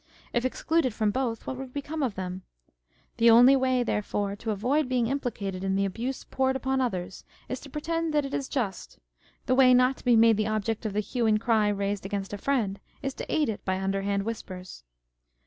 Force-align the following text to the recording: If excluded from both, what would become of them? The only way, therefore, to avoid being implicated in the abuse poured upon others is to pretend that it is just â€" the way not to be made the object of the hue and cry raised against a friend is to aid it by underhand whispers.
If 0.33 0.45
excluded 0.45 0.95
from 0.95 1.11
both, 1.11 1.45
what 1.45 1.57
would 1.57 1.73
become 1.73 2.01
of 2.01 2.15
them? 2.15 2.41
The 3.17 3.29
only 3.29 3.55
way, 3.55 3.83
therefore, 3.83 4.35
to 4.37 4.49
avoid 4.49 4.89
being 4.89 5.05
implicated 5.05 5.63
in 5.63 5.75
the 5.75 5.85
abuse 5.85 6.23
poured 6.23 6.55
upon 6.55 6.81
others 6.81 7.23
is 7.47 7.59
to 7.59 7.69
pretend 7.69 8.11
that 8.15 8.25
it 8.25 8.33
is 8.33 8.49
just 8.49 8.93
â€" 8.93 9.45
the 9.45 9.53
way 9.53 9.75
not 9.75 9.97
to 9.97 10.03
be 10.03 10.15
made 10.15 10.37
the 10.37 10.47
object 10.47 10.87
of 10.87 10.93
the 10.93 11.01
hue 11.01 11.27
and 11.27 11.39
cry 11.39 11.67
raised 11.67 12.03
against 12.03 12.33
a 12.33 12.39
friend 12.39 12.79
is 13.03 13.13
to 13.13 13.31
aid 13.31 13.47
it 13.47 13.63
by 13.63 13.77
underhand 13.79 14.23
whispers. 14.23 14.83